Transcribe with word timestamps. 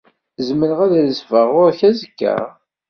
Zemreɣ 0.47 0.79
ad 0.85 0.91
d-rezfeɣ 0.93 1.47
ɣer-k 1.55 1.81
azekka? 1.89 2.35